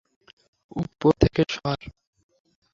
উপর 0.75 1.11
থেকে 1.21 1.41
সর! 1.53 1.79